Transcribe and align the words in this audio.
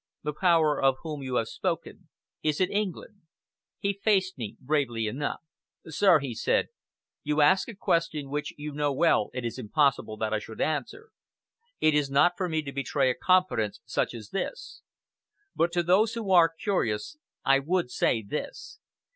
The 0.23 0.33
Power 0.33 0.81
of 0.81 0.95
whom 1.03 1.21
you 1.21 1.35
have 1.35 1.47
spoken 1.47 2.09
is 2.41 2.59
it 2.59 2.71
England?" 2.71 3.21
He 3.77 3.93
faced 3.93 4.35
me 4.35 4.57
bravely 4.59 5.05
enough. 5.05 5.41
"Sir," 5.85 6.17
he 6.17 6.33
said, 6.33 6.69
"you 7.21 7.39
ask 7.39 7.67
a 7.69 7.75
question 7.75 8.31
which 8.31 8.51
you 8.57 8.71
know 8.73 8.91
well 8.91 9.29
it 9.31 9.45
is 9.45 9.59
impossible 9.59 10.17
that 10.17 10.33
I 10.33 10.39
should 10.39 10.59
answer. 10.59 11.11
It 11.79 11.93
is 11.93 12.09
not 12.09 12.33
for 12.35 12.49
me 12.49 12.63
to 12.63 12.71
betray 12.71 13.11
a 13.11 13.13
confidence 13.13 13.79
such 13.85 14.15
as 14.15 14.29
this. 14.31 14.81
But 15.55 15.71
to 15.73 15.83
those 15.83 16.15
who 16.15 16.31
are 16.31 16.49
curious, 16.49 17.17
I 17.45 17.59
would 17.59 17.91
say 17.91 18.23
this. 18.23 18.79